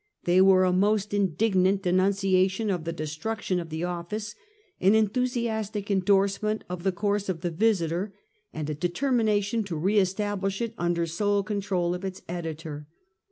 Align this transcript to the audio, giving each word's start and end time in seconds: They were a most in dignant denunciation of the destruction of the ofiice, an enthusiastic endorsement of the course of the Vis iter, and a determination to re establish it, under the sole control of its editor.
They 0.23 0.41
were 0.41 0.63
a 0.63 0.73
most 0.73 1.13
in 1.13 1.35
dignant 1.35 1.83
denunciation 1.83 2.71
of 2.71 2.85
the 2.85 2.91
destruction 2.91 3.59
of 3.59 3.69
the 3.69 3.81
ofiice, 3.81 4.33
an 4.79 4.95
enthusiastic 4.95 5.91
endorsement 5.91 6.63
of 6.67 6.81
the 6.81 6.91
course 6.91 7.29
of 7.29 7.41
the 7.41 7.51
Vis 7.51 7.81
iter, 7.83 8.11
and 8.51 8.67
a 8.67 8.73
determination 8.73 9.63
to 9.65 9.75
re 9.75 9.99
establish 9.99 10.59
it, 10.59 10.73
under 10.75 11.03
the 11.03 11.07
sole 11.07 11.43
control 11.43 11.93
of 11.93 12.03
its 12.03 12.23
editor. 12.27 12.87